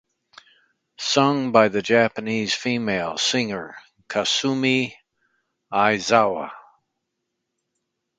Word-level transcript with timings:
Sung 0.97 1.51
by 1.51 1.67
the 1.67 1.83
Japanese 1.83 2.55
female 2.55 3.19
singer 3.19 3.77
Kasumi 4.09 4.95
Aizawa. 5.71 6.49